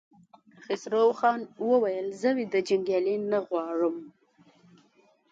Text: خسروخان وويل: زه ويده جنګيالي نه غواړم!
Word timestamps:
خسروخان 0.65 1.39
وويل: 1.69 2.07
زه 2.21 2.29
ويده 2.35 2.59
جنګيالي 2.67 3.15
نه 3.31 3.39
غواړم! 3.47 3.97